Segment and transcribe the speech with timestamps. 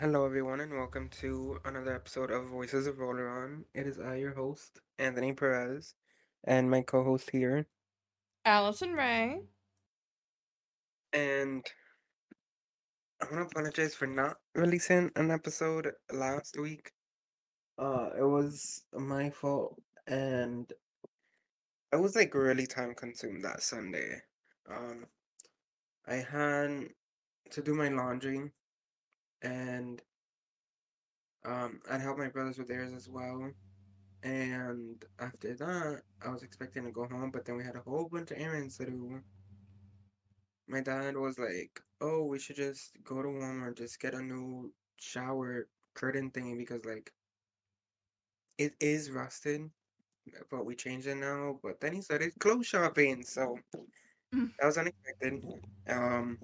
[0.00, 3.62] Hello, everyone, and welcome to another episode of Voices of Rolleron.
[3.74, 5.94] It is I, your host, Anthony Perez,
[6.42, 7.68] and my co host here.
[8.44, 9.42] Allison Ray.
[11.12, 11.64] And
[13.22, 16.90] I want to apologize for not releasing an episode last week.
[17.78, 20.72] Uh, it was my fault, and
[21.92, 24.22] I was like really time consumed that Sunday.
[24.68, 25.06] Um,
[26.08, 26.88] I had
[27.52, 28.50] to do my laundry,
[29.44, 30.02] and
[31.44, 33.50] um, I'd help my brothers with theirs as well.
[34.24, 38.08] And after that, I was expecting to go home, but then we had a whole
[38.10, 39.22] bunch of errands to do.
[40.68, 44.74] My dad was like, "Oh, we should just go to Walmart, just get a new
[44.98, 47.12] shower curtain thingy because like
[48.58, 49.70] it is rusted,
[50.50, 53.58] but we changed it now." But then he started clothes shopping, so
[54.34, 54.52] Mm.
[54.58, 55.44] that was unexpected.
[55.88, 56.38] Um,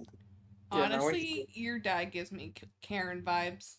[0.71, 2.53] yeah, now Honestly, your dad gives me
[2.83, 3.77] Karen vibes.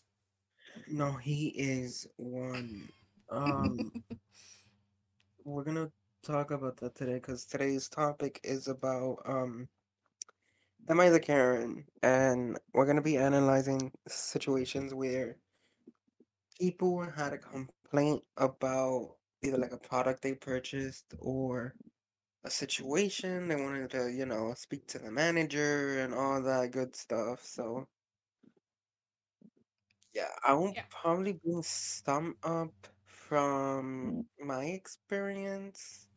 [0.88, 2.88] no, he is one.
[3.30, 3.92] Um,
[5.44, 5.90] we're gonna
[6.22, 9.68] talk about that today because today's topic is about um
[10.88, 11.86] Am I the Karen?
[12.02, 15.36] And we're gonna be analyzing situations where
[16.60, 21.74] people had a complaint about either like a product they purchased or
[22.44, 26.94] a situation they wanted to, you know, speak to the manager and all that good
[26.96, 27.44] stuff.
[27.44, 27.88] So
[30.14, 30.84] yeah, I will Yeah.
[30.90, 36.08] probably bring some up from my experience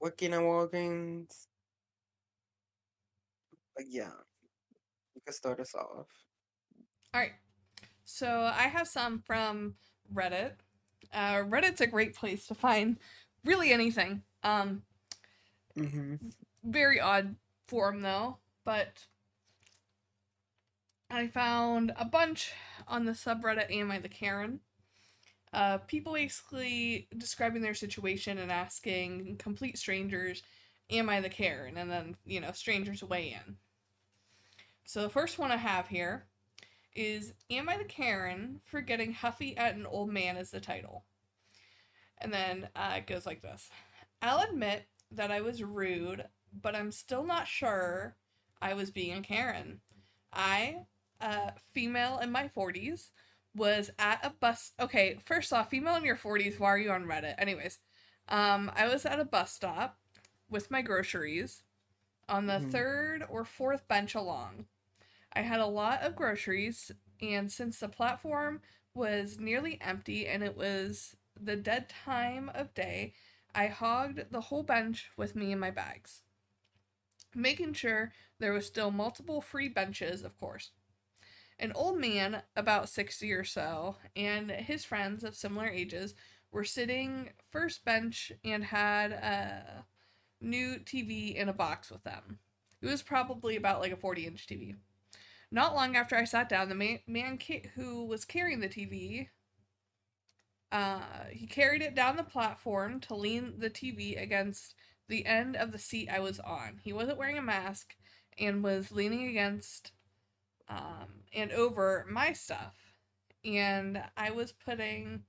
[0.00, 1.46] working at Walgreens.
[3.74, 4.12] But yeah,
[5.14, 6.08] you can start us off.
[7.14, 7.32] All right.
[8.04, 9.76] So I have some from
[10.12, 10.54] Reddit.
[11.12, 12.98] Uh, Reddit's a great place to find
[13.44, 14.24] really anything.
[14.42, 14.84] Um,
[15.78, 16.16] Mm-hmm.
[16.64, 17.36] very odd
[17.68, 19.06] forum though, but
[21.10, 22.52] I found a bunch
[22.86, 24.60] on the subreddit Am I the Karen?
[25.52, 30.42] Uh, people basically describing their situation and asking complete strangers,
[30.90, 31.76] Am I the Karen?
[31.76, 33.56] And then, you know, strangers weigh in.
[34.84, 36.26] So the first one I have here
[36.94, 41.04] is Am I the Karen for getting huffy at an old man as the title?
[42.18, 43.70] And then uh, it goes like this
[44.22, 48.16] I'll admit that I was rude, but I'm still not sure
[48.60, 49.80] I was being a Karen.
[50.32, 50.86] I,
[51.20, 53.10] uh, female in my 40s,
[53.54, 54.72] was at a bus.
[54.80, 57.34] Okay, first off, female in your 40s, why are you on Reddit?
[57.38, 57.78] Anyways,
[58.28, 59.98] um, I was at a bus stop
[60.48, 61.62] with my groceries
[62.28, 62.60] on the Mhm.
[62.60, 64.66] third or fourth bench along.
[65.32, 68.62] I had a lot of groceries, and since the platform
[68.94, 73.14] was nearly empty and it was the dead time of day,
[73.54, 76.22] I hogged the whole bench with me and my bags,
[77.34, 80.70] making sure there was still multiple free benches, of course.
[81.58, 86.14] An old man, about 60 or so, and his friends of similar ages
[86.50, 89.84] were sitting first bench and had a
[90.40, 92.38] new TV in a box with them.
[92.80, 94.74] It was probably about like a 40 inch TV.
[95.50, 97.38] Not long after I sat down, the man, man
[97.74, 99.28] who was carrying the TV,
[100.72, 101.00] uh,
[101.30, 104.74] he carried it down the platform to lean the TV against
[105.08, 106.80] the end of the seat I was on.
[106.82, 107.96] He wasn't wearing a mask
[108.38, 109.92] and was leaning against
[110.68, 112.74] um, and over my stuff.
[113.44, 115.24] And I was putting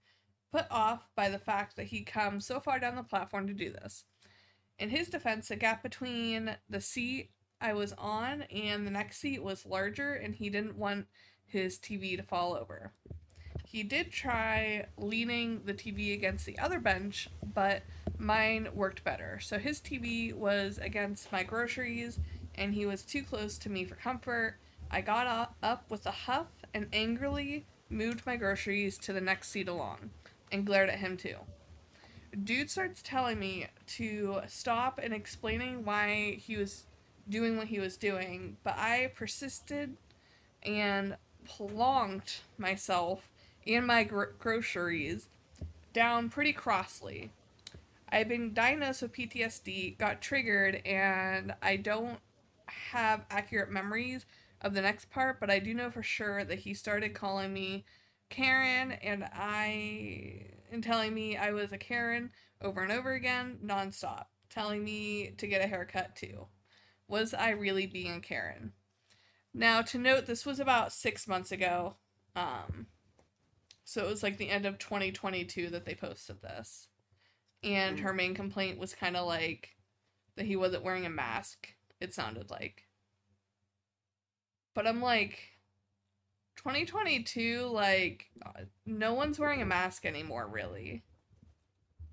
[0.52, 3.72] put off by the fact that he'd come so far down the platform to do
[3.72, 4.04] this.
[4.78, 9.42] In his defense, the gap between the seat I was on and the next seat
[9.42, 11.08] was larger, and he didn't want
[11.46, 12.92] his TV to fall over.
[13.72, 17.84] He did try leaning the TV against the other bench, but
[18.18, 19.40] mine worked better.
[19.42, 22.20] So his TV was against my groceries,
[22.56, 24.58] and he was too close to me for comfort.
[24.92, 29.70] I got up, with a huff and angrily moved my groceries to the next seat
[29.70, 30.10] along
[30.52, 31.38] and glared at him too.
[32.44, 36.88] Dude starts telling me to stop and explaining why he was
[37.30, 39.96] doing what he was doing, but I persisted
[40.64, 41.16] and
[41.48, 43.31] plonked myself
[43.66, 45.30] and my gro- groceries
[45.94, 47.32] down pretty crossly.
[48.10, 52.20] I've been diagnosed with PTSD, got triggered, and I don't
[52.68, 54.26] have accurate memories
[54.62, 57.86] of the next part, but I do know for sure that he started calling me
[58.30, 62.32] Karen and I and telling me I was a Karen
[62.62, 66.48] over and over again, nonstop, telling me to get a haircut too.
[67.08, 68.72] Was I really being Karen?
[69.54, 71.96] Now, to note, this was about six months ago.
[72.36, 72.88] Um,
[73.92, 76.88] so it was like the end of 2022 that they posted this.
[77.62, 79.76] And her main complaint was kind of like
[80.38, 81.68] that he wasn't wearing a mask,
[82.00, 82.86] it sounded like.
[84.74, 85.40] But I'm like,
[86.56, 88.28] 2022, like,
[88.86, 91.04] no one's wearing a mask anymore, really.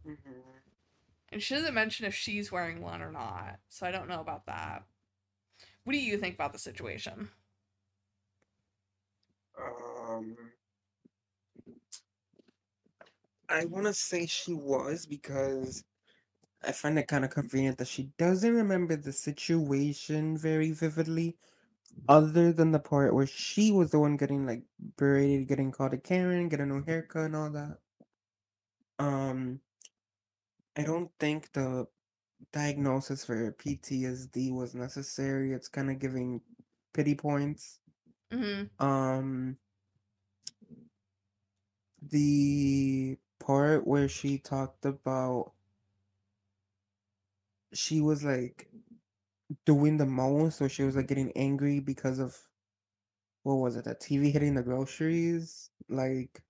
[0.04, 0.40] Mm-hmm.
[1.28, 4.46] And she doesn't mention if she's wearing one or not, so I don't know about
[4.46, 4.82] that.
[5.84, 7.28] What do you think about the situation?
[9.56, 10.36] Um,
[13.48, 15.84] I want to say she was because
[16.64, 21.36] I find it kind of convenient that she doesn't remember the situation very vividly,
[22.08, 24.62] other than the part where she was the one getting like
[24.96, 27.78] berated, getting called a Karen, getting no haircut, and all that.
[28.98, 29.60] Um,
[30.76, 31.86] I don't think the
[32.52, 35.52] diagnosis for PTSD was necessary.
[35.52, 36.40] It's kind of giving
[36.92, 37.78] pity points.
[38.32, 38.84] Mm-hmm.
[38.84, 39.56] Um,
[42.02, 43.16] the
[43.48, 45.52] part where she talked about
[47.72, 48.68] she was like
[49.64, 52.36] doing the most, or she was like getting angry because of
[53.44, 53.84] what was it?
[53.84, 56.42] The TV hitting the groceries, like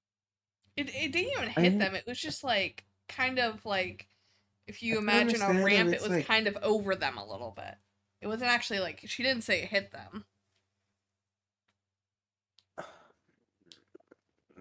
[0.77, 1.95] It it didn't even hit didn't- them.
[1.95, 4.09] It was just like kind of like
[4.67, 7.53] if you I imagine a ramp, it was like- kind of over them a little
[7.53, 7.75] bit.
[8.21, 10.25] It wasn't actually like she didn't say it hit them.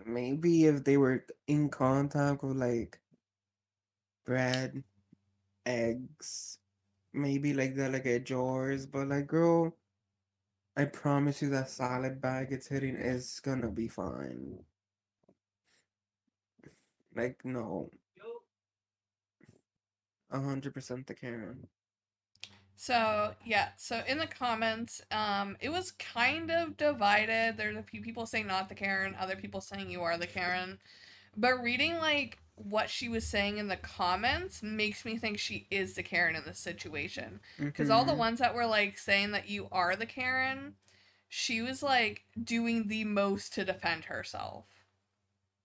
[0.08, 3.00] Maybe if they were in contact with like
[4.26, 4.84] bread,
[5.66, 6.60] eggs,
[7.14, 8.86] maybe like that, like at jars.
[8.88, 9.76] But like, girl,
[10.78, 14.64] I promise you that salad bag it's hitting is gonna be fine.
[17.14, 17.92] Like, no.
[20.30, 21.68] A hundred percent the Karen.
[22.78, 27.58] So yeah, so in the comments, um, it was kind of divided.
[27.58, 30.80] There's a few people saying not the Karen, other people saying you are the Karen.
[31.38, 35.96] But reading like what she was saying in the comments makes me think she is
[35.96, 37.42] the Karen in this situation.
[37.72, 38.18] Because all the Mhm.
[38.18, 40.76] ones that were like saying that you are the Karen,
[41.30, 44.66] she was like doing the most to defend herself.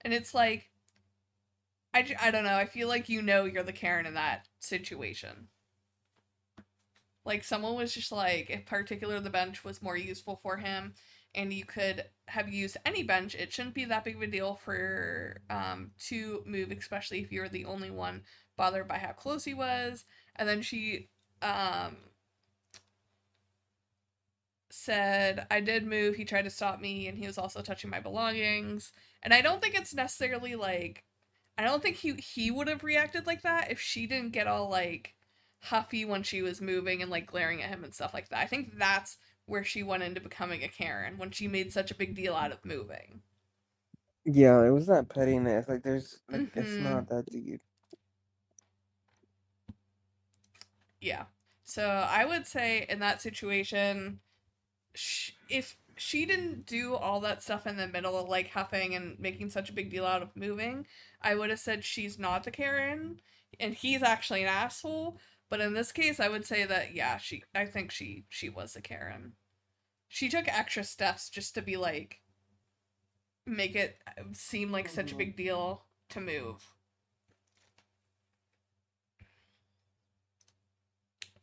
[0.03, 0.71] And it's like,
[1.95, 2.57] I, I don't know.
[2.57, 5.49] I feel like you know you're the Karen in that situation.
[7.25, 10.95] Like someone was just like, if particular the bench was more useful for him,
[11.35, 14.55] and you could have used any bench, it shouldn't be that big of a deal
[14.57, 18.23] for um to move, especially if you're the only one
[18.57, 20.05] bothered by how close he was.
[20.37, 21.09] And then she
[21.43, 21.97] um
[24.71, 28.01] said, I did move, he tried to stop me, and he was also touching my
[28.01, 28.93] belongings.
[29.23, 31.05] And I don't think it's necessarily like
[31.59, 34.69] I don't think he he would have reacted like that if she didn't get all
[34.71, 35.15] like
[35.63, 38.39] huffy when she was moving and like glaring at him and stuff like that.
[38.41, 41.95] I think that's where she went into becoming a Karen when she made such a
[41.97, 43.23] big deal out of moving.
[44.25, 45.69] Yeah, it was that pettiness.
[45.69, 46.79] Like, there's like, it's Mhm.
[46.79, 47.61] not that deep.
[51.01, 51.25] Yeah.
[51.65, 54.21] So I would say in that situation,
[54.95, 59.19] sh- if she didn't do all that stuff in the middle of like huffing and
[59.21, 60.87] making such a big deal out of moving,
[61.23, 63.21] I would have said she's not the Karen
[63.61, 65.19] and he's actually an asshole.
[65.53, 68.75] But in this case, I would say that yeah, she I think she she was
[68.75, 69.35] a Karen.
[70.09, 72.23] She took extra steps just to be like
[73.45, 73.99] make it
[74.33, 75.19] seem like such a Mhm.
[75.19, 76.67] big deal to move.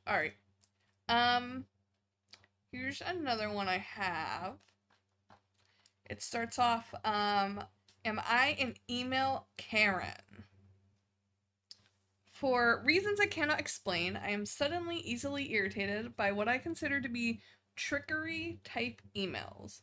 [0.07, 0.33] All right.
[1.07, 1.67] Um
[2.71, 4.57] here's another one I have.
[6.09, 7.63] It starts off um
[8.03, 10.45] am I an email Karen?
[12.39, 17.09] For reasons I cannot explain, I am suddenly easily irritated by what I consider to
[17.09, 17.41] be
[17.75, 19.81] trickery type emails.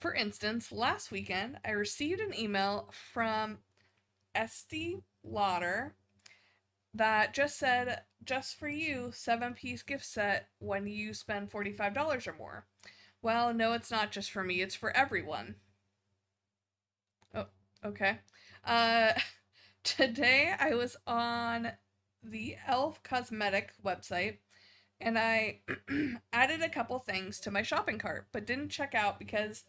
[0.00, 3.58] For instance, last weekend I received an email from
[4.34, 5.96] Estee Lauder
[6.94, 12.34] that just said, just for you, seven piece gift set when you spend $45 or
[12.38, 12.66] more.
[13.20, 15.56] Well, no, it's not just for me, it's for everyone.
[17.34, 17.48] Oh,
[17.84, 18.20] okay.
[18.64, 19.12] Uh,
[19.84, 21.72] today I was on
[22.22, 24.38] the Elf Cosmetic website
[25.00, 25.60] and I
[26.32, 29.64] added a couple things to my shopping cart, but didn't check out because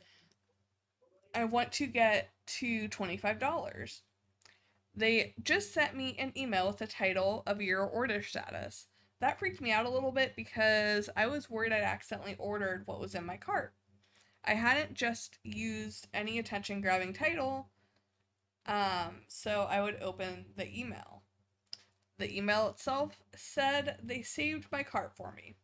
[1.35, 4.01] I want to get to $25.
[4.95, 8.87] They just sent me an email with the title of your order status.
[9.21, 12.99] That freaked me out a little bit because I was worried I'd accidentally ordered what
[12.99, 13.73] was in my cart.
[14.43, 17.69] I hadn't just used any attention grabbing title,
[18.65, 21.18] um, so I would open the email.
[22.19, 25.55] The email itself said they saved my cart for me.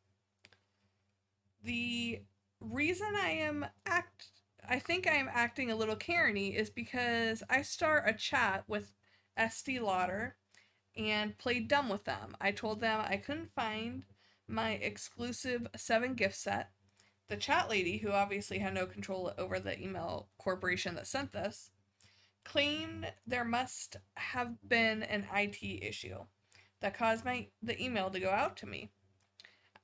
[1.62, 2.22] The
[2.62, 4.28] reason I am act
[4.68, 8.94] I think I am acting a little Karen-y is because I start a chat with
[9.38, 10.38] Estee Lauder
[10.98, 12.36] and played dumb with them.
[12.42, 14.06] I told them I couldn't find
[14.48, 16.72] my exclusive seven gift set
[17.28, 21.72] the chat lady, who obviously had no control over the email corporation that sent this,
[22.44, 26.20] claimed there must have been an IT issue
[26.82, 28.89] that caused my the email to go out to me.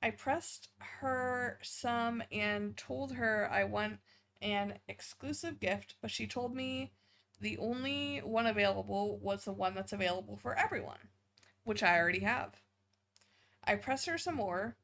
[0.02, 4.00] I pressed her some and told her I want
[4.42, 6.92] an exclusive gift, but she told me
[7.40, 11.10] the only one available was the one that's available for everyone,
[11.64, 12.62] which I already have.
[13.64, 14.76] I pressed her some more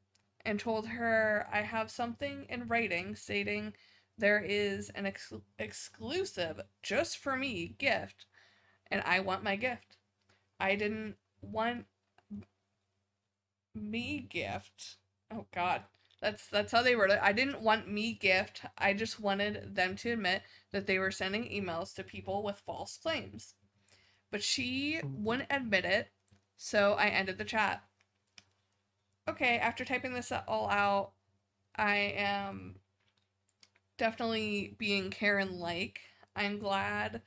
[0.44, 3.74] and told her I have something in writing stating
[4.16, 8.26] there is an ex- exclusive just for me gift
[8.90, 9.96] and I want my gift.
[10.58, 11.86] I didn't want
[13.82, 14.96] me gift.
[15.32, 15.82] Oh god.
[16.20, 17.20] That's that's how they wrote it.
[17.22, 18.62] I didn't want me gift.
[18.76, 20.42] I just wanted them to admit
[20.72, 23.54] that they were sending emails to people with false claims.
[24.30, 25.22] But she mm.
[25.22, 26.08] wouldn't admit it,
[26.56, 27.82] so I ended the chat.
[29.28, 31.12] Okay, after typing this all out,
[31.76, 32.76] I am
[33.96, 36.00] definitely being Karen like.
[36.34, 37.22] I'm glad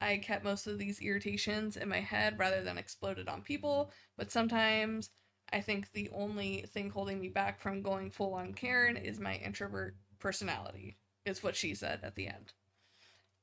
[0.00, 4.32] I kept most of these irritations in my head rather than exploded on people, but
[4.32, 5.10] sometimes
[5.52, 9.36] I think the only thing holding me back from going full on Karen is my
[9.36, 12.52] introvert personality, is what she said at the end.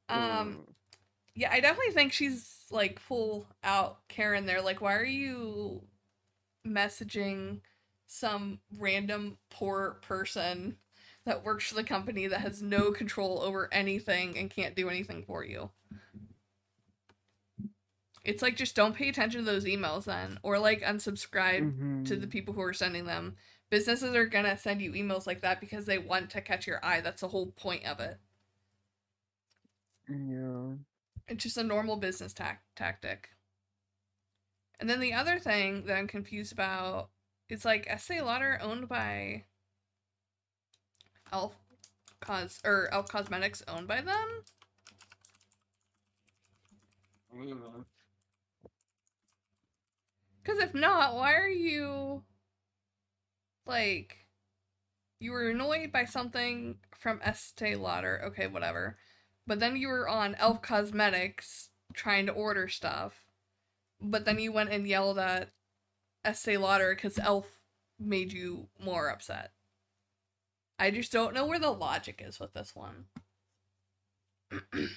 [0.10, 0.74] Um Mm.
[1.36, 4.62] yeah, I definitely think she's like full out Karen there.
[4.62, 5.84] Like, why are you
[6.68, 7.62] messaging
[8.08, 10.78] some random poor person
[11.26, 15.24] that works for the company that has no control over anything and can't do anything
[15.26, 15.72] for you?
[18.24, 22.22] It's like just don't pay attention to those emails then, or like unsubscribe to mm-hmm.
[22.22, 23.36] the people who are sending them.
[23.70, 27.02] Businesses are gonna send you emails like that because they want to catch your eye.
[27.02, 28.18] That's the whole point of it.
[30.10, 30.76] Yeah.
[31.28, 33.30] It's just a normal business tac- tactic.
[34.80, 37.10] And then the other thing that I'm confused about
[37.50, 39.44] is like Estee Lauder owned by
[41.32, 41.56] Elf
[42.22, 44.44] Cos or Elf Cosmetics owned by them.
[50.50, 52.24] Because if not, why are you
[53.68, 54.26] like
[55.20, 58.20] you were annoyed by something from Estee Lauder?
[58.26, 58.98] Okay, whatever.
[59.46, 63.26] But then you were on Elf Cosmetics trying to order stuff.
[64.02, 65.52] But then you went and yelled at
[66.26, 67.46] Estee Lauder because Elf
[68.00, 69.52] made you more upset.
[70.80, 73.06] I just don't know where the logic is with this one.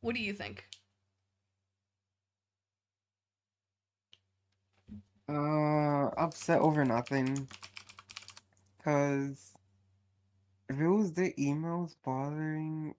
[0.00, 0.64] what do you think?
[5.28, 7.48] Uh, upset over nothing.
[8.84, 9.54] Cause
[10.68, 12.94] if it was the emails bothering,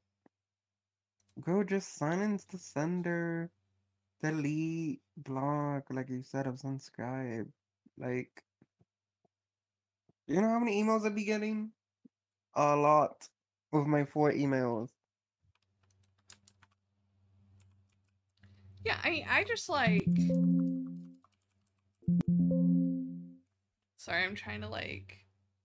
[1.39, 3.49] go just silence the sender,
[4.21, 7.47] delete, block, like you said, unsubscribe.
[7.97, 8.43] Like,
[10.27, 11.71] you know how many emails I'd be getting?
[12.55, 13.29] A lot
[13.71, 14.89] with my four emails.
[18.83, 20.07] Yeah, I I just like
[24.07, 25.17] Sorry, I'm trying to like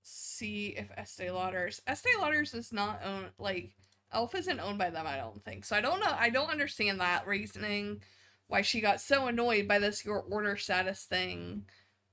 [0.02, 3.70] see if Estee Lauder's Estee Lauder's is not owned like
[4.12, 5.64] Elf isn't owned by them, I don't think.
[5.64, 8.02] So I don't know I don't understand that reasoning
[8.48, 11.66] why she got so annoyed by this your order status thing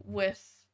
[0.03, 0.65] with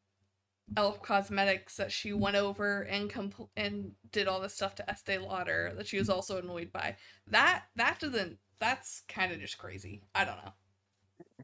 [0.75, 5.19] Elf Cosmetics that she went over and compl- and did all this stuff to Estee
[5.19, 6.97] Lauder that she was also annoyed by.
[7.27, 10.01] That that doesn't that's kind of just crazy.
[10.13, 10.53] I don't know.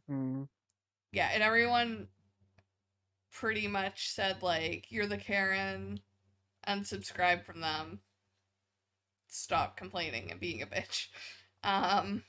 [0.08, 0.44] Hmm.
[1.14, 2.10] Yeah, and everyone
[3.32, 6.00] pretty much said like you're the Karen,
[6.68, 8.00] unsubscribe from them.
[9.28, 11.08] Stop complaining and being a bitch.
[11.64, 12.24] Um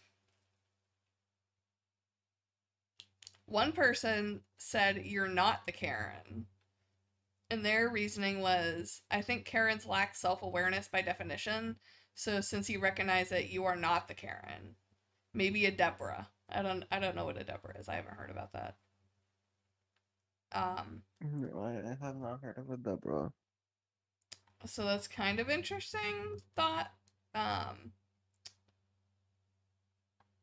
[3.46, 6.46] one person said you're not the Karen.
[7.50, 11.76] And their reasoning was I think Karens lack self-awareness by definition.
[12.14, 14.76] So since you recognize it, you are not the Karen.
[15.34, 16.28] Maybe a Deborah.
[16.48, 17.88] I don't I don't know what a Deborah is.
[17.88, 18.76] I haven't heard about that.
[20.54, 23.32] Um No, I, have not heard of a Deborah.
[24.64, 26.90] so that's kind of interesting thought.
[27.34, 27.92] Um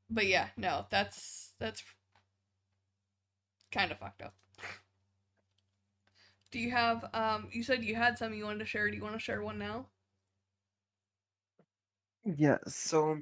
[0.09, 1.83] but yeah, no, that's that's
[3.71, 4.33] kind of fucked up.
[6.51, 8.89] Do you have um you said you had some you wanted to share.
[8.89, 9.87] Do you want to share one now?
[12.25, 13.19] Yeah, so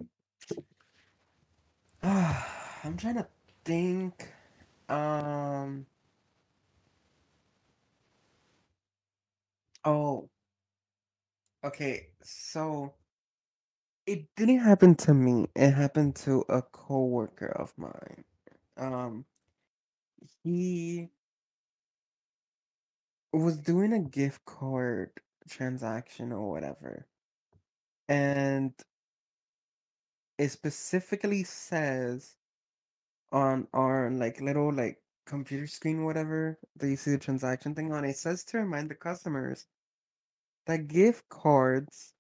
[2.04, 3.28] I'm trying to
[3.66, 4.32] think.
[4.90, 5.86] Um,
[9.86, 10.30] oh,
[11.66, 12.94] okay, so
[14.08, 15.48] it didn't happen to me.
[15.56, 18.24] It happened to a coworker of mine.
[18.78, 19.26] Um,
[20.44, 21.10] he
[23.34, 25.12] was doing a gift card
[25.50, 27.08] transaction or whatever.
[28.10, 28.74] And
[30.38, 32.36] it specifically says
[33.32, 38.06] on our like little like computer screen, whatever, that you see the transaction thing on,
[38.06, 39.68] it says to remind the customers
[40.66, 42.14] that gift cards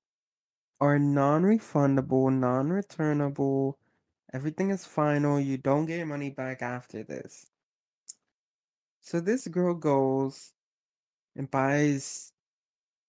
[0.79, 3.79] are non-refundable, non-returnable.
[4.33, 5.39] Everything is final.
[5.39, 7.47] You don't get your money back after this.
[9.01, 10.51] So this girl goes
[11.35, 12.31] and buys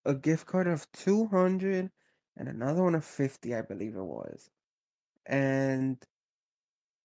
[0.05, 1.91] a gift card of 200
[2.37, 4.49] and another one of 50, I believe it was.
[5.27, 5.99] And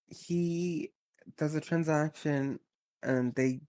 [0.08, 0.92] he
[1.38, 2.60] does a transaction
[3.04, 3.62] and they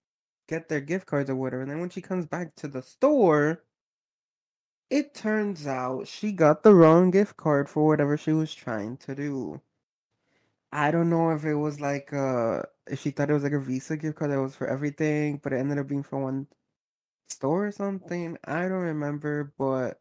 [0.48, 1.62] get their gift cards or whatever.
[1.62, 3.64] And then when she comes back to the store,
[4.90, 9.14] it turns out she got the wrong gift card for whatever she was trying to
[9.14, 9.60] do.
[10.72, 13.60] I don't know if it was like uh if she thought it was like a
[13.60, 16.48] Visa gift card that was for everything, but it ended up being for one
[17.28, 18.38] store or something.
[18.44, 20.00] I don't remember, but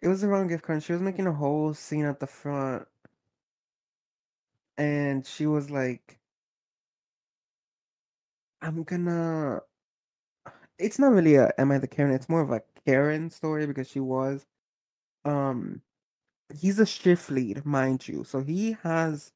[0.00, 0.82] it was the wrong gift card.
[0.82, 2.88] She was making a whole scene at the front.
[4.78, 6.18] And she was like,
[8.62, 9.62] I'm gonna
[10.78, 13.88] it's not really a am I the Karen, it's more of a Karen story because
[13.88, 14.46] she was
[15.24, 15.82] um
[16.54, 18.24] he's a shift lead, mind you.
[18.24, 19.32] So he has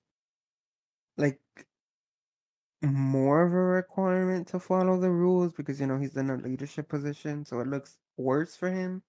[1.16, 1.40] like
[2.82, 6.88] more of a requirement to follow the rules because you know he's in a leadership
[6.88, 9.02] position, so it looks worse for him.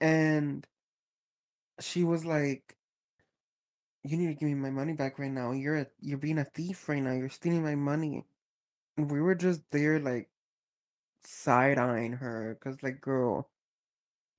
[0.00, 0.66] And
[1.80, 2.76] she was like,
[4.04, 5.52] "You need to give me my money back right now.
[5.52, 7.12] You're a, you're being a thief right now.
[7.12, 8.24] You're stealing my money."
[8.98, 10.28] We were just there like
[11.22, 13.50] side eyeing her because like, girl,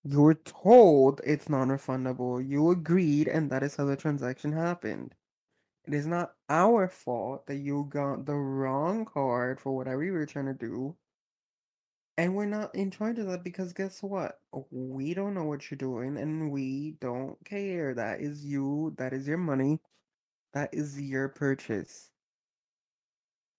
[0.04, 2.48] you were told it's non-refundable.
[2.48, 5.16] You agreed, and that is how the transaction happened.
[5.86, 10.26] It is not our fault that you got the wrong card for whatever you were
[10.26, 10.96] trying to do.
[12.18, 14.40] And we're not in charge of that because guess what?
[14.72, 17.94] We don't know what you're doing and we don't care.
[17.94, 19.80] That is you, that is your money,
[20.54, 22.12] that is your purchase.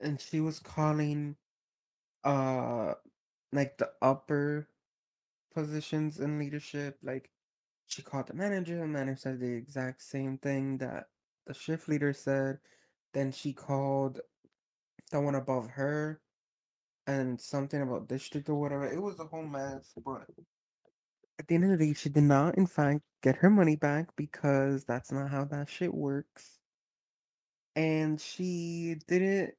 [0.01, 1.37] And she was calling
[2.25, 2.95] uh
[3.53, 4.69] like the upper
[5.55, 7.31] positions in leadership, like
[7.87, 11.07] she called the manager, the manager said the exact same thing that
[11.47, 12.59] the shift leader said.
[13.15, 14.21] Then she called
[15.11, 16.21] the one above her
[17.07, 18.87] and something about district or whatever.
[18.87, 20.27] It was a whole mess, but
[21.39, 24.15] at the end of the day, she did not, in fact, get her money back
[24.17, 26.59] because that's not how that shit works.
[27.77, 29.55] And she didn't,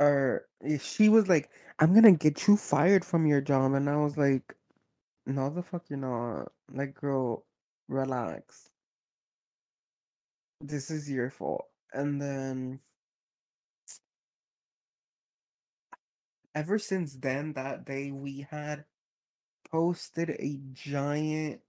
[0.00, 3.74] or eh, she was like, I'm gonna get you fired from your job.
[3.74, 4.56] And I was like,
[5.26, 6.52] no, the fuck you're not.
[6.72, 7.46] Like, girl,
[7.88, 8.70] relax.
[10.60, 11.66] This is your fault.
[11.92, 12.80] And then
[16.54, 18.84] ever since then, that day, we had
[19.70, 21.60] posted a giant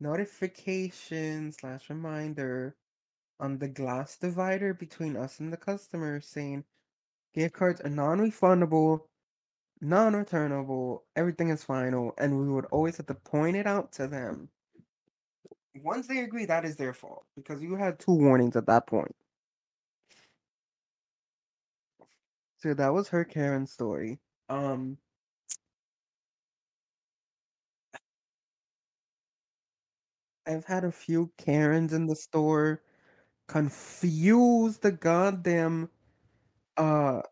[0.00, 2.76] notification slash reminder
[3.40, 6.64] on the glass divider between us and the customer saying
[7.38, 9.02] gift cards are non-refundable,
[9.80, 14.48] non-returnable, everything is final, and we would always have to point it out to them.
[15.84, 19.14] Once they agree, that is their fault because you had two warnings at that point.
[22.56, 24.18] So that was her Karen story.
[24.48, 24.98] Um
[30.44, 32.82] I've had a few Karens in the store
[33.46, 35.90] confuse the goddamn
[36.78, 37.22] uh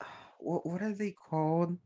[0.40, 1.78] what what are they called?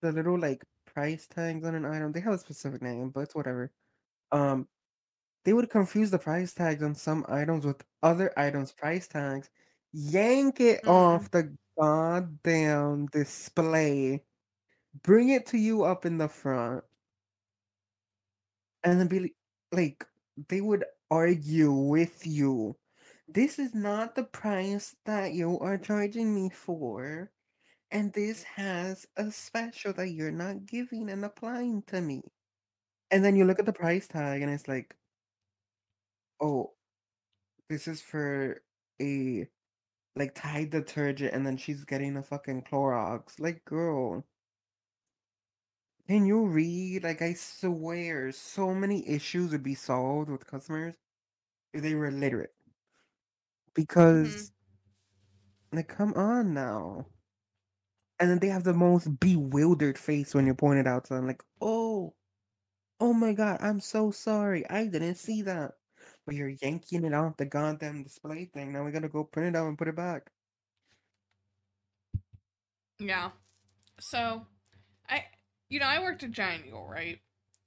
[0.00, 2.10] The little like price tags on an item.
[2.12, 3.72] They have a specific name, but it's whatever.
[4.32, 4.68] Um
[5.44, 9.50] they would confuse the price tags on some items with other items price tags,
[9.92, 10.88] yank it Mm.
[10.88, 14.24] off the goddamn display,
[15.02, 16.84] bring it to you up in the front,
[18.84, 19.36] and then be li-
[19.72, 20.06] like,
[20.48, 22.76] they would argue with you.
[23.28, 27.30] This is not the price that you are charging me for,
[27.90, 32.22] and this has a special that you're not giving and applying to me.
[33.10, 34.96] And then you look at the price tag, and it's like,
[36.40, 36.72] oh,
[37.68, 38.62] this is for
[39.00, 39.48] a
[40.16, 43.40] like Tide detergent, and then she's getting a fucking Clorox.
[43.40, 44.24] Like, girl,
[46.08, 47.04] can you read?
[47.04, 50.96] Like, I swear, so many issues would be solved with customers
[51.74, 52.54] if they were literate.
[53.74, 54.52] Because,
[55.72, 57.06] like, come on now.
[58.20, 61.26] And then they have the most bewildered face when you point it out to them,
[61.26, 62.14] like, oh,
[63.00, 65.78] oh my god, I'm so sorry, I didn't see that.
[66.26, 68.72] But you're yanking it off the goddamn display thing.
[68.72, 70.32] Now we gotta go print it out and put it back.
[72.98, 73.32] Yeah.
[74.00, 74.46] So,
[75.08, 75.26] I,
[75.70, 77.20] you know, I worked at Giant Eagle, right?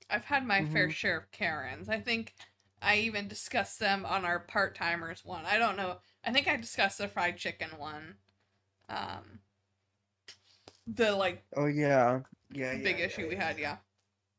[0.09, 0.91] I've had my fair Mhm.
[0.91, 1.89] share of Karens.
[1.89, 2.35] I think
[2.81, 5.45] I even discussed them on our part timers one.
[5.45, 5.97] I don't know.
[6.25, 8.15] I think I discussed the fried chicken one.
[8.89, 9.39] Um,
[10.87, 12.21] the like Oh yeah.
[12.51, 12.73] Yeah.
[12.81, 13.77] big yeah, issue yeah, we yeah, had, yeah.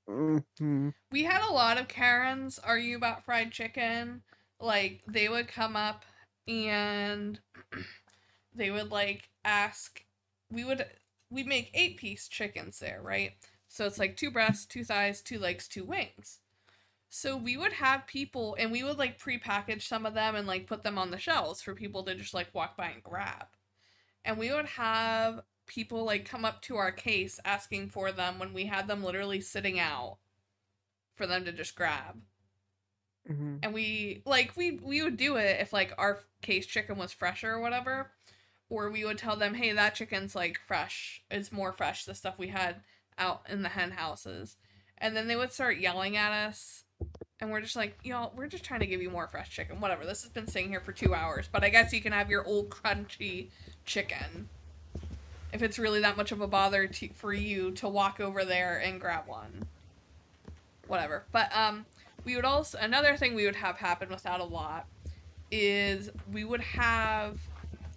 [0.07, 4.22] hmm We had a lot of Karens argue about fried chicken.
[4.61, 6.05] Like they would come up
[6.48, 7.38] and
[8.55, 10.05] they would like ask
[10.50, 10.87] we would
[11.31, 13.33] we make eight piece chickens there, right?
[13.68, 16.40] So it's like two breasts, two thighs, two legs, two wings.
[17.14, 20.66] So we would have people and we would like pre-package some of them and like
[20.66, 23.46] put them on the shelves for people to just like walk by and grab.
[24.25, 28.53] And we would have people like come up to our case asking for them when
[28.55, 30.18] we had them literally sitting out
[31.14, 32.22] for them to just grab.
[33.29, 37.12] hmm And we like we we would do it if like our case chicken was
[37.12, 38.11] fresher or whatever,
[38.68, 41.22] or we would tell them, "Hey, that chicken's like fresh.
[41.31, 42.83] It's more fresh the stuff we had
[43.18, 44.57] out in the hen houses."
[44.98, 46.85] And then they would start yelling at us,
[47.42, 49.81] and we're just like, "Y'all, we're just trying to give you more fresh chicken.
[49.81, 50.07] Whatever.
[50.07, 52.46] This has been sitting here for 2 hours, but I guess you can have your
[52.46, 53.48] old crunchy
[53.85, 54.48] chicken."
[55.52, 58.78] If it's really that much of a bother to, for you to walk over there
[58.78, 59.66] and grab one.
[60.87, 61.24] Whatever.
[61.33, 61.85] But um
[62.24, 64.87] we would also another thing we would have happen without a lot
[65.50, 67.40] is we would have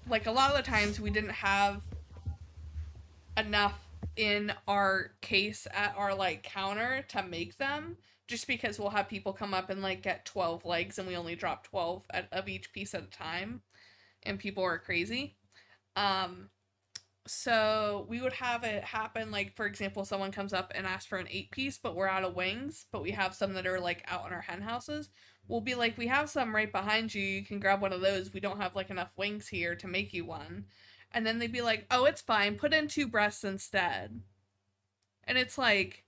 [0.10, 1.82] like a lot of the times we didn't have
[3.38, 3.80] enough
[4.18, 7.96] in our case at our like counter to make them
[8.28, 11.36] just because we'll have people come up and like get 12 legs and we only
[11.36, 13.62] drop 12 at, of each piece at a time
[14.24, 15.36] and people are crazy.
[15.96, 16.50] Um
[17.28, 21.18] so we would have it happen like for example someone comes up and asks for
[21.18, 24.06] an eight piece but we're out of wings but we have some that are like
[24.08, 25.10] out in our hen houses
[25.48, 27.22] we'll be like we have some right behind you.
[27.22, 28.34] You can grab one of those.
[28.34, 30.66] We don't have like enough wings here to make you one.
[31.12, 32.56] And then they'd be like oh it's fine.
[32.56, 34.22] Put in two breasts instead.
[35.24, 36.05] And it's like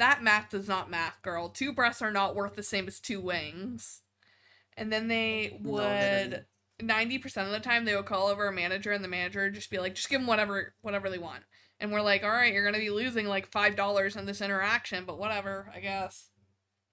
[0.00, 3.20] that math does not math girl two breasts are not worth the same as two
[3.20, 4.02] wings
[4.76, 6.46] and then they would
[6.82, 9.54] ninety percent of the time they would call over a manager and the manager would
[9.54, 11.42] just be like, just give them whatever whatever they want.
[11.78, 15.04] And we're like, all right, you're gonna be losing like five dollars in this interaction,
[15.04, 16.30] but whatever, I guess.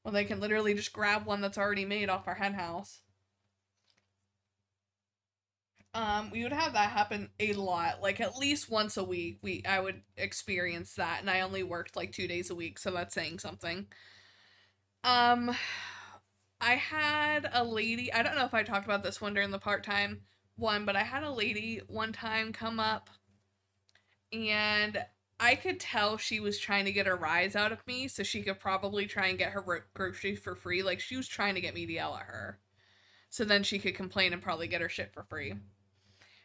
[0.03, 3.01] Well, they can literally just grab one that's already made off our hen house.
[5.93, 9.39] Um, we would have that happen a lot, like at least once a week.
[9.41, 12.91] We I would experience that, and I only worked like two days a week, so
[12.91, 13.87] that's saying something.
[15.03, 15.55] Um,
[16.59, 19.59] I had a lady, I don't know if I talked about this one during the
[19.59, 20.21] part time
[20.55, 23.09] one, but I had a lady one time come up
[24.33, 25.05] and
[25.39, 28.41] I could tell she was trying to get a rise out of me so she
[28.41, 30.81] could probably try and get her gro- groceries for free.
[30.81, 32.59] Like she was trying to get me to yell at her.
[33.29, 35.53] So then she could complain and probably get her shit for free.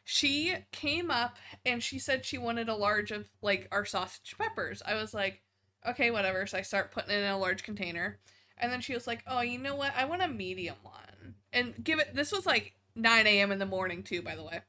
[0.05, 4.83] She came up and she said she wanted a large of like our sausage peppers.
[4.85, 5.43] I was like,
[5.87, 6.47] okay, whatever.
[6.47, 8.19] So I start putting it in a large container.
[8.59, 9.93] And then she was like, "Oh, you know what?
[9.97, 12.15] I want a medium one." And give it.
[12.15, 13.51] This was like 9 a.m.
[13.51, 14.61] in the morning too, by the way.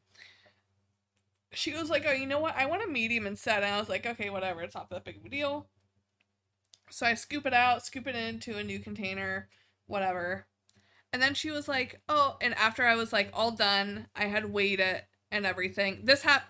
[1.51, 2.55] She was like, "Oh, you know what?
[2.57, 4.61] I want a medium instead." And I was like, "Okay, whatever.
[4.63, 5.67] It's not that big of a deal."
[6.89, 9.49] So I scoop it out, scoop it into a new container,
[9.85, 10.47] whatever.
[11.11, 14.51] And then she was like, "Oh," and after I was like all done, I had
[14.51, 16.01] weighed it and everything.
[16.03, 16.43] This hap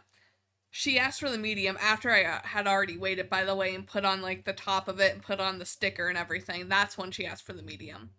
[0.75, 3.75] she asked for the medium after I uh, had already weighed it, by the way,
[3.75, 6.67] and put on like the top of it and put on the sticker and everything.
[6.67, 8.09] That's when she asked for the medium.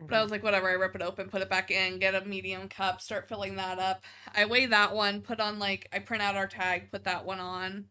[0.00, 2.24] But I was like, whatever, I rip it open, put it back in, get a
[2.24, 4.02] medium cup, start filling that up.
[4.34, 7.40] I weigh that one, put on like, I print out our tag, put that one
[7.40, 7.84] on.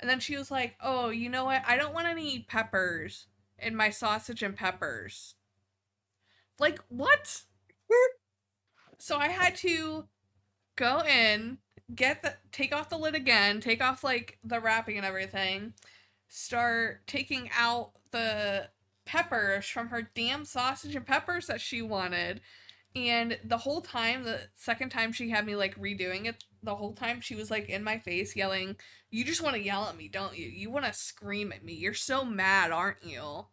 [0.00, 1.62] And then she was like, oh, you know what?
[1.66, 3.26] I don't want any peppers
[3.58, 5.34] in my sausage and peppers.
[6.58, 7.42] Like, what?
[8.98, 10.06] so I had to
[10.80, 11.58] go in,
[11.94, 15.74] get the take off the lid again, take off like the wrapping and everything,
[16.28, 18.68] start taking out the
[19.04, 22.40] peppers from her damn sausage and peppers that she wanted.
[22.96, 26.92] And the whole time, the second time she had me like redoing it, the whole
[26.92, 28.76] time she was like in my face yelling,
[29.10, 30.46] You just want to yell at me, don't you?
[30.46, 31.74] You want to scream at me.
[31.74, 33.44] You're so mad, aren't you?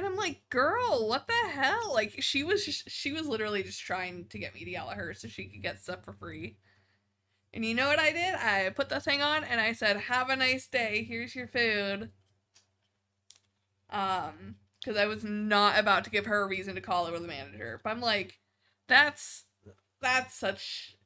[0.00, 1.92] And I'm like, girl, what the hell?
[1.92, 4.96] Like she was just, she was literally just trying to get me to yell at
[4.96, 6.56] her so she could get stuff for free.
[7.52, 8.34] And you know what I did?
[8.34, 11.04] I put the thing on and I said, "Have a nice day.
[11.06, 12.12] Here's your food."
[13.90, 17.28] Um, because I was not about to give her a reason to call over the
[17.28, 17.78] manager.
[17.84, 18.38] But I'm like,
[18.88, 19.44] that's
[20.00, 20.96] that's such.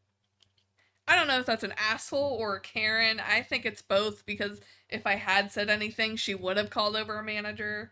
[1.08, 3.20] I don't know if that's an asshole or a Karen.
[3.20, 7.18] I think it's both because if I had said anything, she would have called over
[7.18, 7.90] a manager,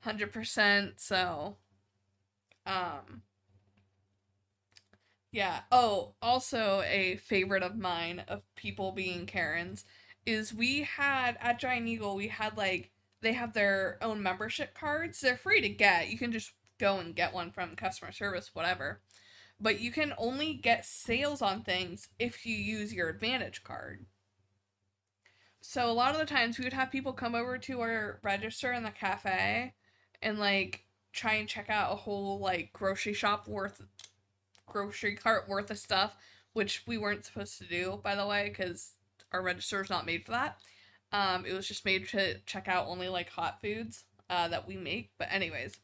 [0.00, 1.00] hundred percent.
[1.00, 1.56] So,
[2.66, 3.22] um,
[5.32, 5.60] yeah.
[5.70, 9.84] Oh, also a favorite of mine of people being Karens
[10.26, 15.20] is we had at Giant Eagle, we had like they have their own membership cards.
[15.20, 16.08] They're free to get.
[16.08, 19.00] You can just go and get one from customer service, whatever.
[19.60, 24.06] But you can only get sales on things if you use your Advantage card.
[25.60, 28.72] So a lot of the times we would have people come over to our register
[28.72, 29.74] in the cafe
[30.22, 33.82] and like try and check out a whole like grocery shop worth
[34.66, 36.14] grocery cart worth of stuff,
[36.52, 38.92] which we weren't supposed to do by the way cuz
[39.32, 40.58] our register is not made for that.
[41.12, 44.76] Um, it was just made to check out only like hot foods uh, that we
[44.76, 45.10] make.
[45.18, 45.78] But anyways,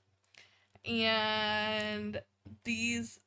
[0.85, 2.21] and
[2.65, 3.21] these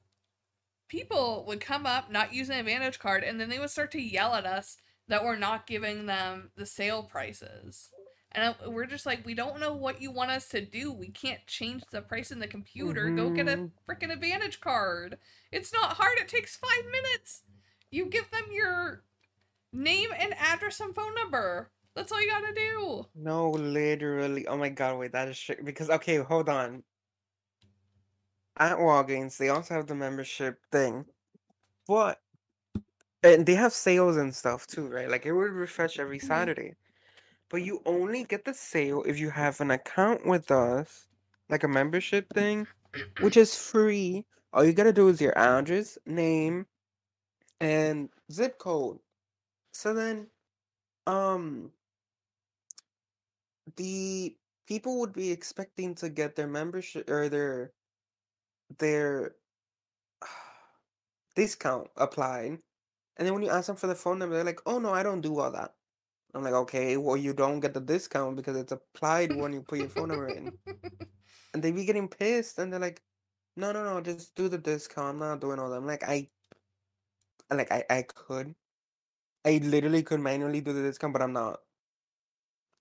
[0.87, 4.01] people would come up not using an advantage card and then they would start to
[4.01, 7.89] yell at us that we're not giving them the sale prices
[8.33, 11.45] and we're just like we don't know what you want us to do we can't
[11.47, 13.15] change the price in the computer mm-hmm.
[13.15, 13.91] go get a mm-hmm.
[13.91, 15.17] freaking advantage card
[15.51, 17.43] it's not hard it takes five minutes
[17.89, 19.03] you give them your
[19.71, 24.69] name and address and phone number that's all you gotta do no literally oh my
[24.69, 26.83] god wait that is sh- because okay hold on
[28.59, 31.05] at Walgreens, they also have the membership thing.
[31.87, 32.19] But
[33.23, 35.09] and they have sales and stuff too, right?
[35.09, 36.27] Like it will refresh every mm-hmm.
[36.27, 36.75] Saturday.
[37.49, 41.07] But you only get the sale if you have an account with us,
[41.49, 42.67] like a membership thing,
[43.21, 44.25] which is free.
[44.53, 46.67] All you gotta do is your address, name,
[47.59, 48.99] and zip code.
[49.71, 50.27] So then,
[51.07, 51.71] um,
[53.77, 54.35] the
[54.67, 57.73] people would be expecting to get their membership or their
[58.79, 59.35] their
[61.35, 62.59] discount applied.
[63.17, 65.03] And then when you ask them for the phone number, they're like, "Oh no, I
[65.03, 65.76] don't do all that."
[66.37, 69.79] I'm like, "Okay, well you don't get the discount because it's applied when you put
[69.79, 70.57] your phone number in."
[71.53, 73.01] And they be getting pissed, and they're like,
[73.55, 75.15] "No, no, no, just do the discount.
[75.15, 76.29] I'm not doing all that." I'm like, I,
[77.49, 78.55] like I, I could,
[79.45, 81.61] I literally could manually do the discount, but I'm not.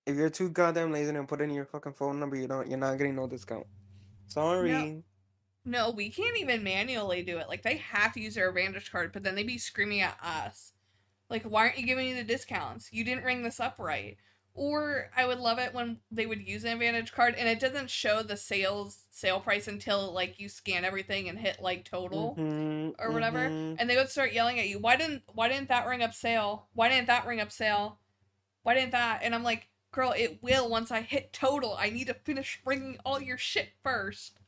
[0.04, 2.78] If you're too goddamn lazy and put in your fucking phone number, you don't, you're
[2.78, 3.66] not getting no discount.
[4.28, 4.70] Sorry.
[4.72, 5.02] No.
[5.64, 7.48] No, we can't even manually do it.
[7.48, 10.72] Like they have to use their advantage card, but then they'd be screaming at us.
[11.28, 12.92] Like, why aren't you giving me the discounts?
[12.92, 14.16] You didn't ring this up right.
[14.54, 17.90] Or I would love it when they would use an advantage card and it doesn't
[17.90, 22.90] show the sales sale price until like you scan everything and hit like total mm-hmm,
[22.98, 23.40] or whatever.
[23.40, 23.74] Mm-hmm.
[23.78, 26.68] And they would start yelling at you, Why didn't why didn't that ring up sale?
[26.72, 27.98] Why didn't that ring up sale?
[28.62, 29.20] Why didn't that?
[29.22, 31.76] And I'm like, girl, it will once I hit total.
[31.78, 34.38] I need to finish bringing all your shit first.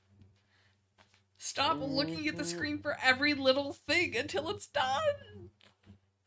[1.36, 2.56] Stop looking at the mm-hmm.
[2.56, 5.50] screen for every little thing until it's done.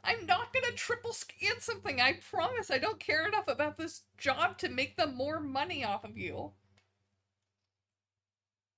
[0.03, 2.71] I'm not gonna triple scan something, I promise.
[2.71, 6.53] I don't care enough about this job to make them more money off of you.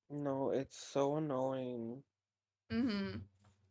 [0.10, 2.04] No, it's so annoying.
[2.72, 3.20] Mm-hmm.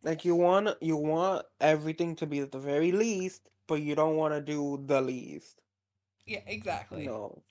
[0.02, 4.16] Like you want you want everything to be at the very least, but you don't
[4.16, 5.60] want to do the least.
[6.26, 7.06] Yeah, exactly.
[7.06, 7.42] No.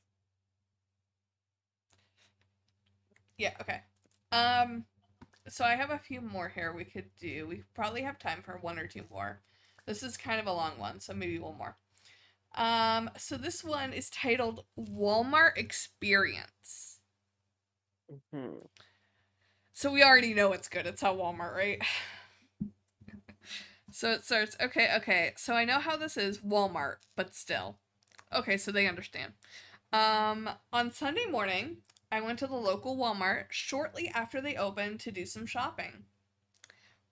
[3.37, 3.81] Yeah, okay.
[4.31, 4.85] Um
[5.47, 7.47] so I have a few more here we could do.
[7.47, 9.41] We probably have time for one or two more.
[9.91, 11.75] This is kind of a long one, so maybe one more.
[12.55, 17.01] Um, so this one is titled Walmart Experience.
[18.09, 18.59] Mm-hmm.
[19.73, 20.87] So we already know it's good.
[20.87, 21.81] It's at Walmart, right?
[23.91, 25.33] so it starts, okay, okay.
[25.35, 27.75] So I know how this is Walmart, but still.
[28.33, 29.33] Okay, so they understand.
[29.91, 35.11] Um, on Sunday morning, I went to the local Walmart shortly after they opened to
[35.11, 36.05] do some shopping.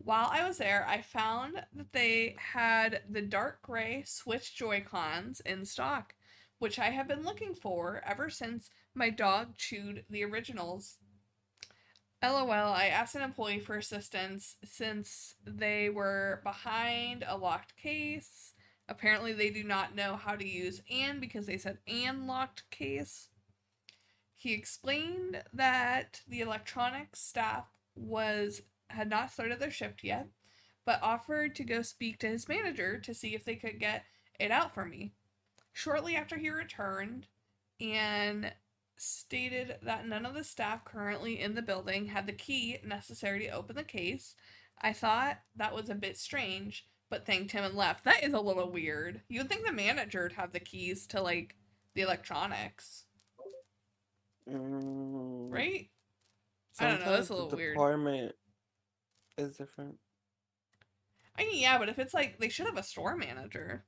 [0.01, 5.65] While I was there, I found that they had the dark gray Switch Joy-Cons in
[5.65, 6.15] stock,
[6.57, 10.97] which I have been looking for ever since my dog chewed the originals.
[12.23, 18.53] LOL, I asked an employee for assistance since they were behind a locked case.
[18.87, 23.29] Apparently, they do not know how to use and because they said and locked case.
[24.35, 30.27] He explained that the electronics staff was had not started their shift yet,
[30.85, 34.03] but offered to go speak to his manager to see if they could get
[34.39, 35.13] it out for me.
[35.73, 37.27] Shortly after he returned
[37.79, 38.51] and
[38.97, 43.49] stated that none of the staff currently in the building had the key necessary to
[43.49, 44.35] open the case,
[44.81, 48.03] I thought that was a bit strange, but thanked him and left.
[48.05, 49.21] That is a little weird.
[49.29, 51.55] You'd think the manager would have the keys to like
[51.95, 53.05] the electronics.
[54.49, 55.89] Mm, right?
[56.79, 57.11] I don't know.
[57.11, 57.75] That's a little the weird.
[57.75, 58.33] Department
[59.39, 59.97] is different.
[61.37, 63.85] I mean, yeah, but if it's like they should have a store manager.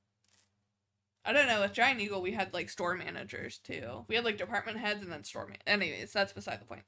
[1.24, 1.62] I don't know.
[1.62, 4.06] With Giant Eagle, we had like store managers too.
[4.08, 5.58] We had like department heads and then store man.
[5.68, 6.84] Anyways, that's beside the point.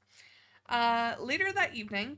[0.68, 2.18] Uh, later that evening,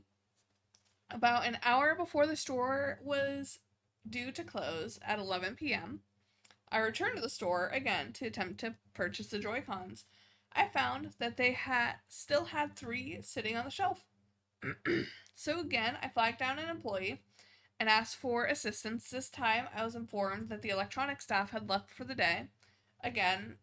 [1.10, 3.58] about an hour before the store was
[4.08, 6.00] due to close at 11 p.m.,
[6.70, 10.04] I returned to the store again to attempt to purchase the Joy-Cons.
[10.52, 14.04] I found that they had still had three sitting on the shelf.
[15.36, 17.20] so again, I flagged down an employee
[17.78, 19.10] and asked for assistance.
[19.10, 22.48] This time, I was informed that the electronic staff had left for the day.
[23.04, 23.56] Again,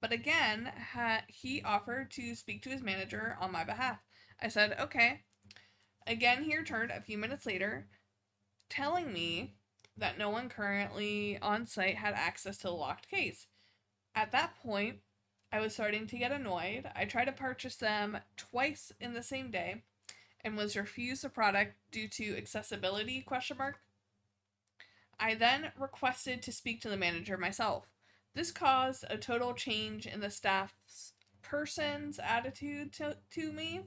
[0.00, 3.98] but again, ha- he offered to speak to his manager on my behalf.
[4.40, 5.22] I said, okay.
[6.06, 7.88] Again, he returned a few minutes later,
[8.70, 9.56] telling me
[9.96, 13.48] that no one currently on site had access to the locked case.
[14.14, 14.98] At that point,
[15.50, 16.88] I was starting to get annoyed.
[16.94, 19.82] I tried to purchase them twice in the same day
[20.42, 23.80] and was refused the product due to accessibility question mark.
[25.18, 27.86] I then requested to speak to the manager myself.
[28.34, 33.80] This caused a total change in the staff's person's attitude to, to me.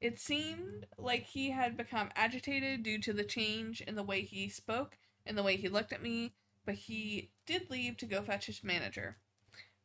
[0.00, 4.48] It seemed like he had become agitated due to the change in the way he
[4.48, 4.96] spoke
[5.26, 8.64] and the way he looked at me, but he did leave to go fetch his
[8.64, 9.16] manager.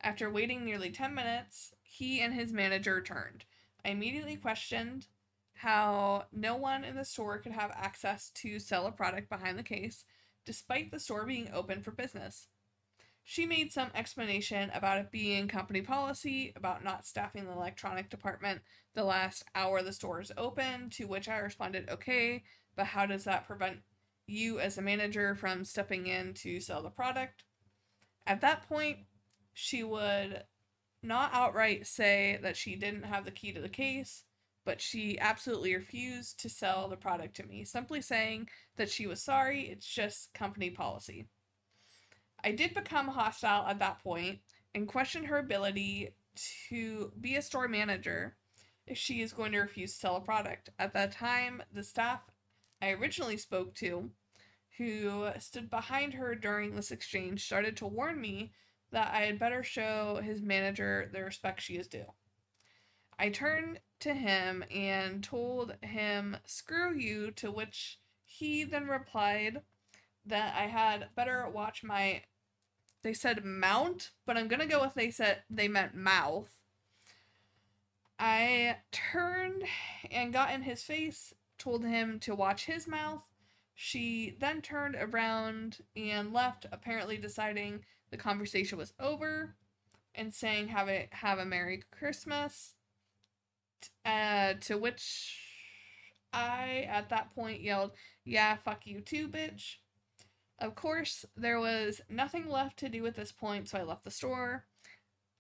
[0.02, 3.46] After waiting nearly 10 minutes, he and his manager returned.
[3.84, 5.08] I immediately questioned
[5.62, 9.64] how no one in the store could have access to sell a product behind the
[9.64, 10.06] case,
[10.44, 12.48] despite the store being open for business.
[13.24, 18.62] She made some explanation about it being company policy, about not staffing the electronic department
[18.96, 22.44] the last hour the store is open, to which I responded, okay,
[22.76, 23.82] but how does that prevent
[24.26, 27.44] you as a manager from stepping in to sell the product?
[28.26, 28.98] At that point,
[29.54, 30.44] she would
[31.04, 34.24] not outright say that she didn't have the key to the case,
[34.64, 38.48] but she absolutely refused to sell the product to me, simply saying
[38.78, 41.28] that she was sorry, it's just company policy.
[42.44, 44.40] I did become hostile at that point
[44.74, 46.16] and questioned her ability
[46.70, 48.36] to be a store manager
[48.88, 50.70] if she is going to refuse to sell a product.
[50.80, 52.22] At that time, the staff
[52.82, 54.10] I originally spoke to,
[54.78, 58.54] who stood behind her during this exchange, started to warn me
[58.92, 62.06] that I had better show his manager the respect she is due.
[63.22, 69.62] I turned to him and told him, Screw you, to which he then replied
[70.26, 72.24] that I had better watch my.
[73.04, 76.50] They said mount, but I'm gonna go with they said they meant mouth.
[78.18, 79.66] I turned
[80.10, 83.22] and got in his face, told him to watch his mouth.
[83.76, 89.58] She then turned around and left, apparently deciding the conversation was over
[90.16, 92.74] and saying have a have a merry christmas
[94.06, 95.38] uh, to which
[96.34, 97.92] i at that point yelled
[98.24, 99.76] yeah fuck you too bitch.
[100.60, 104.12] Of course there was nothing left to do at this point so i left the
[104.12, 104.66] store.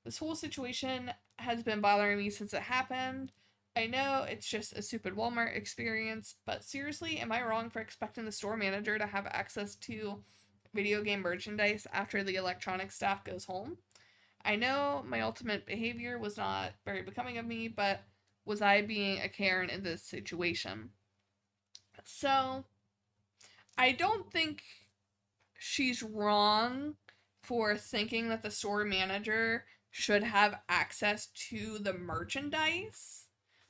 [0.04, 3.32] This whole situation has been bothering me since it happened.
[3.76, 8.26] I know it's just a stupid walmart experience but seriously am i wrong for expecting
[8.26, 10.24] the store manager to have access to
[10.74, 13.78] video game merchandise after the electronic staff goes home.
[14.44, 18.02] I know my ultimate behavior was not very becoming of me, but
[18.46, 20.90] was I being a Karen in this situation?
[22.04, 22.66] So,
[23.78, 24.64] I don't think
[25.58, 26.96] she's wrong
[27.42, 33.28] for thinking that the store manager should have access to the merchandise.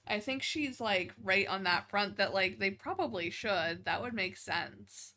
[0.08, 3.86] I think she's like right on that front that like they probably should.
[3.86, 5.14] That would make sense.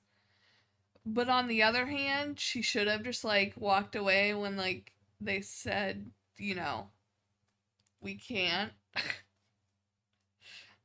[1.07, 5.41] But on the other hand, she should have just like walked away when like they
[5.41, 6.89] said, you know,
[8.01, 8.73] we can't.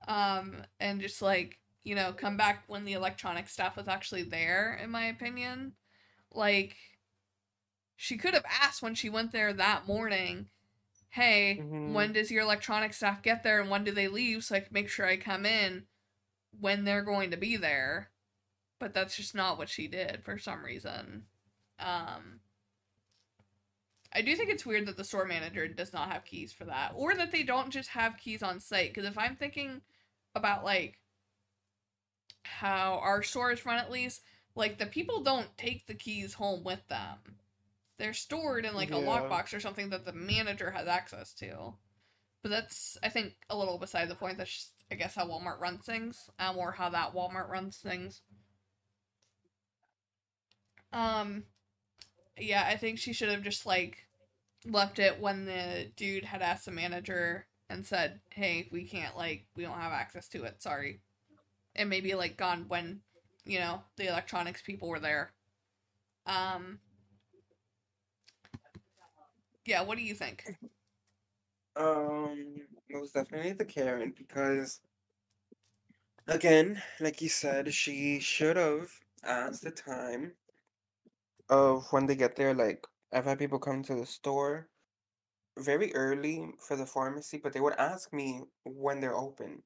[0.07, 4.79] um and just like, you know, come back when the electronic stuff was actually there
[4.81, 5.73] in my opinion.
[6.33, 6.75] Like
[7.95, 10.47] she could have asked when she went there that morning,
[11.09, 11.93] "Hey, mm-hmm.
[11.93, 14.73] when does your electronic staff get there and when do they leave so I can
[14.73, 15.83] make sure I come in
[16.59, 18.11] when they're going to be there?"
[18.79, 21.25] but that's just not what she did for some reason.
[21.79, 22.39] Um,
[24.11, 26.93] I do think it's weird that the store manager does not have keys for that,
[26.95, 28.93] or that they don't just have keys on site.
[28.93, 29.81] Because if I'm thinking
[30.33, 30.99] about like
[32.43, 34.21] how our stores run, at least
[34.55, 37.17] like the people don't take the keys home with them;
[37.97, 38.97] they're stored in like yeah.
[38.97, 41.73] a lockbox or something that the manager has access to.
[42.41, 44.39] But that's I think a little beside the point.
[44.39, 48.21] That's just I guess how Walmart runs things, um, or how that Walmart runs things.
[50.91, 51.43] Um,
[52.41, 54.07] yeah, I think she should have just like
[54.65, 59.47] left it when the dude had asked the manager and said, "Hey, we can't like
[59.55, 60.61] we don't have access to it.
[60.63, 61.01] Sorry."
[61.75, 63.01] And maybe like gone when,
[63.45, 65.33] you know, the electronics people were there.
[66.27, 66.79] Um
[69.65, 70.43] Yeah, what do you think?
[71.75, 74.81] Um, was definitely the Karen because
[76.27, 78.89] again, like you said, she should have
[79.23, 80.33] asked the time
[81.49, 82.53] of when they get there.
[82.53, 84.69] Like I've had people come to the store
[85.59, 89.63] very early for the pharmacy, but they would ask me when they're open,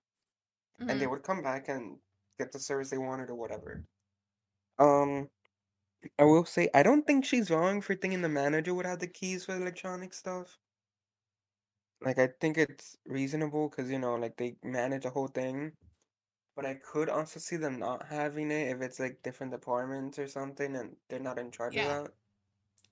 [0.87, 1.99] and they hmm would come back and
[2.39, 3.85] get the service they wanted or whatever.
[4.79, 5.29] Um,
[6.19, 9.07] I will say I don't think she's wrong for thinking the manager would have the
[9.07, 10.59] keys for the electronic stuff.
[12.01, 15.75] Like I think it's reasonable because you know, like they manage the whole thing.
[16.55, 20.27] But I could also see them not having it if it's like different departments or
[20.27, 21.85] something and they're not in charge of Yeah.
[21.85, 22.11] that.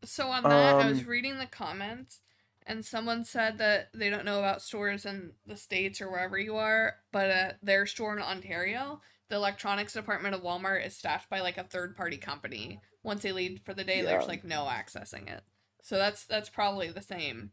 [0.04, 2.22] So on that, I was Um, reading the comments,
[2.66, 6.56] and someone said that they don't know about stores in the states or wherever you
[6.58, 11.40] are, but at their store in Ontario, the electronics department of Walmart is staffed by
[11.42, 12.82] like a third party company.
[13.04, 15.44] Once they leave for the day, there's like no accessing it.
[15.82, 17.52] So that's that's probably the same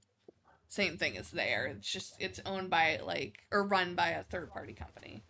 [0.68, 1.66] same thing as there.
[1.66, 5.24] It's just it's owned by like or run by a third party company.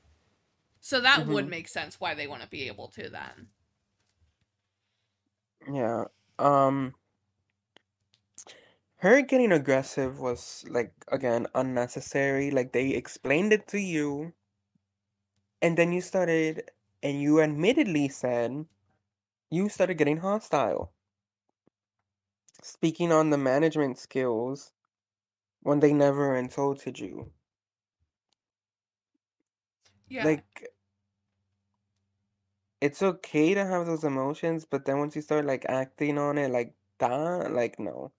[0.81, 3.51] So that would hmm make sense why they wouldn't be able to then.
[5.73, 6.07] Yeah.
[6.39, 6.95] Um,
[8.97, 12.51] her getting aggressive was like again unnecessary.
[12.51, 14.35] Like they explained it to you,
[15.63, 16.71] and then you started,
[17.03, 18.67] and you admittedly said
[19.51, 20.95] you started getting hostile,
[22.63, 24.73] speaking on the management skills
[25.61, 27.33] when they never insulted you.
[30.09, 30.71] Yeah, Like
[32.81, 36.51] it's okay to have those emotions, but then once you start like acting on it
[36.51, 38.13] like that, like no.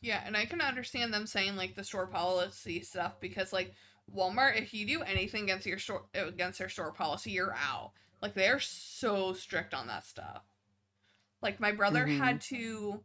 [0.00, 3.74] Yeah, and I can understand them saying like the store policy stuff because like
[4.14, 7.92] Walmart, if you do anything against your store against their store policy, you're out.
[8.20, 10.42] Like they're so strict on that stuff.
[11.42, 12.18] Like my brother Mm-hmm.
[12.20, 13.04] had to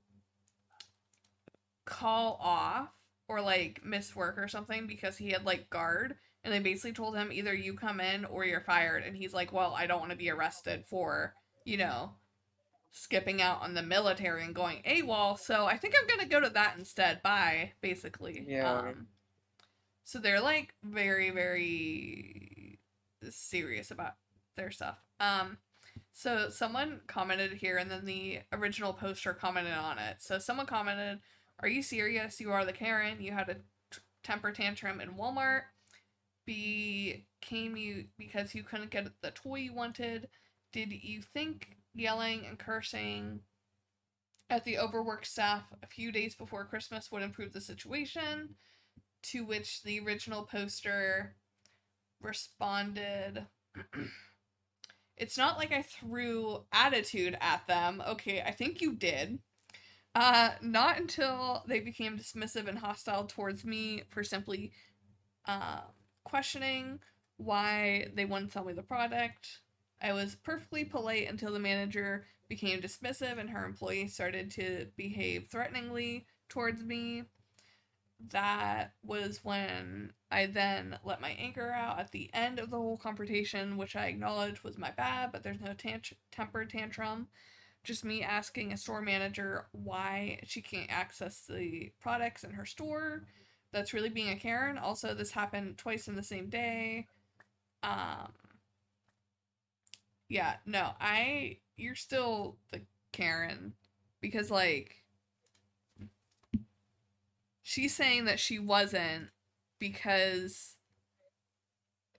[1.85, 2.89] call off
[3.27, 6.15] or like miss work or something because he had like guard
[6.47, 9.51] and they basically told him either you come in or you're fired and he's like,
[9.51, 11.33] "Well, I don't want to be arrested for,
[11.65, 12.13] you know,
[12.89, 16.49] skipping out on the military and going AWOL, so I think I'm gonna go to
[16.51, 17.21] that instead.
[17.21, 18.45] Bye, basically.
[18.47, 18.77] Yeah.
[18.77, 19.07] Um,
[20.05, 22.79] so they're like very, very
[23.29, 24.13] serious about
[24.55, 24.99] their stuff.
[25.19, 25.57] Um,
[26.13, 30.21] so someone commented here, and then the original poster commented on it.
[30.21, 31.19] So someone commented,
[31.59, 32.39] "Are you serious?
[32.39, 33.21] You are the Karen.
[33.21, 33.55] You had a
[33.91, 35.63] t- temper tantrum in Walmart.
[36.47, 40.29] Became you because you couldn't get the toy you wanted.
[40.71, 43.41] Did you think yelling and cursing
[44.49, 48.55] at the overworked staff a few days before Christmas would improve the situation?"
[49.23, 51.35] To which the original poster
[52.21, 53.47] responded.
[55.17, 58.03] It's not like I threw attitude at them.
[58.07, 59.39] Okay, I think you did.
[60.15, 64.71] Uh, not until they became dismissive and hostile towards me for simply
[65.45, 65.81] uh,
[66.27, 66.99] questioning
[67.37, 69.61] why they wouldn't sell me the product.
[70.01, 75.47] I was perfectly polite until the manager became dismissive and her employee started to behave
[75.49, 77.23] threateningly towards me.
[78.29, 82.97] That was when I then let my anger out at the end of the whole
[82.97, 85.75] confrontation, which I acknowledge was my bad, but there's no
[86.31, 87.27] temper tantrum.
[87.83, 93.23] Just me asking a store manager why she can't access the products in her store.
[93.71, 94.77] That's really being a Karen.
[94.77, 97.07] Also, this happened twice in the same day.
[97.83, 98.31] Um,
[100.29, 103.73] yeah, no, I you're still the Karen
[104.21, 105.03] because like
[107.63, 109.29] she's saying that she wasn't
[109.79, 110.75] because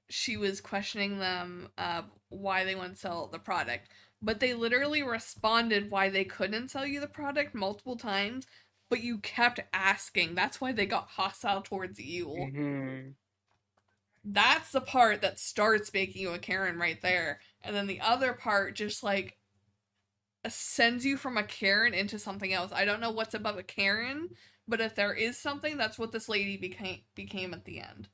[0.09, 3.88] she was questioning them uh, why they wouldn't sell the product.
[4.20, 8.46] But they literally responded why they couldn't sell you the product multiple times,
[8.89, 10.34] but you kept asking.
[10.34, 12.26] That's why they got hostile towards you.
[12.26, 13.09] Mm-hmm.
[14.24, 17.41] That's the part that starts making you a Karen right there.
[17.62, 19.39] And then the other part just like
[20.47, 22.72] sends you from a Karen into something else.
[22.72, 24.30] I don't know what's above a Karen,
[24.66, 28.09] but if there is something, that's what this lady became became at the end.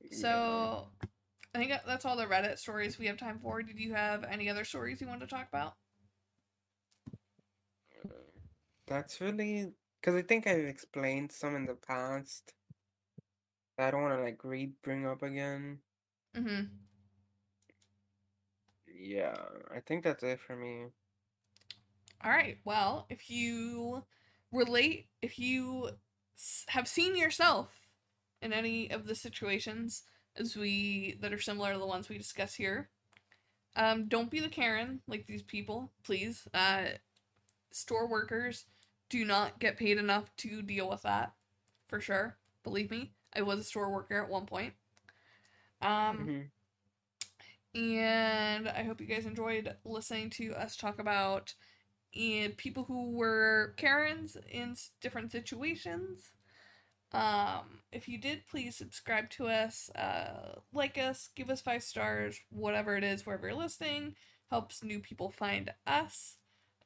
[0.00, 0.18] Yeah.
[0.18, 0.88] So
[1.54, 3.62] I think that's all the Reddit stories we have time for.
[3.62, 5.74] Did you have any other stories you wanted to talk about?
[8.92, 12.52] That's really because I think I've explained some in the past.
[13.78, 15.78] that I don't want to like re bring up again.
[16.36, 16.64] Mm-hmm.
[18.86, 19.34] Yeah,
[19.74, 20.88] I think that's it for me.
[22.22, 22.58] All right.
[22.66, 24.04] Well, if you
[24.52, 25.92] relate, if you
[26.68, 27.70] have seen yourself
[28.42, 30.02] in any of the situations
[30.36, 32.90] as we that are similar to the ones we discuss here,
[33.74, 36.46] um, don't be the Karen like these people, please.
[36.52, 36.98] Uh,
[37.70, 38.66] store workers
[39.12, 41.34] do not get paid enough to deal with that,
[41.88, 42.38] for sure.
[42.64, 44.74] Believe me, I was a store worker at one point.
[45.82, 46.42] Um, hmm
[47.74, 51.54] And I hope you guys enjoyed listening to us talk about
[52.14, 56.32] and people who were Karens in different situations.
[57.12, 62.40] Um, if you did, please subscribe to us, uh, like us, give us five stars,
[62.50, 64.16] whatever it is, wherever you're listening.
[64.50, 66.38] Helps new people find us,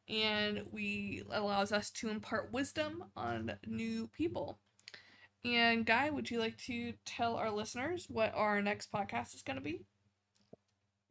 [0.08, 4.58] and we allows us to impart wisdom on new people.
[5.44, 9.56] And Guy, would you like to tell our listeners what our next podcast is going
[9.56, 9.84] to be?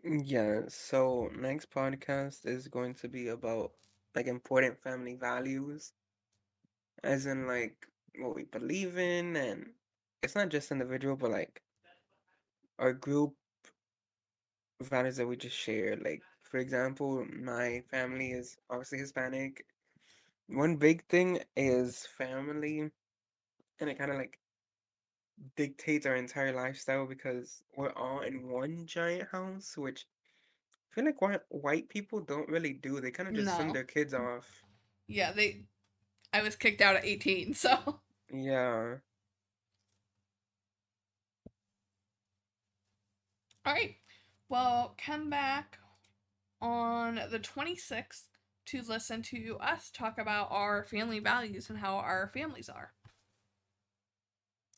[0.03, 3.73] Yeah, so next podcast is going to be about
[4.15, 5.93] like important family values,
[7.03, 7.87] as in like
[8.19, 9.73] what we believe in, and
[10.23, 11.61] it's not just individual, but like
[12.79, 13.35] our group
[14.81, 15.95] values that we just share.
[15.97, 16.21] Like,
[16.56, 19.66] for example, my family is obviously Hispanic.
[20.47, 22.80] One big thing is family,
[23.82, 24.39] and it kind of like
[25.58, 30.08] dictates our entire lifestyle because we're all in one giant house, which
[30.89, 33.01] I feel like white white people don't really do.
[33.01, 34.64] They kind of just send their kids off.
[35.10, 35.64] Yeah, they.
[36.32, 37.99] I was kicked out at 18, so.
[38.34, 38.95] Yeah.
[43.66, 43.97] All right.
[44.47, 45.80] Well, come back
[46.66, 48.30] on the 26th
[48.66, 52.94] to listen to us talk about our family values and how our families are.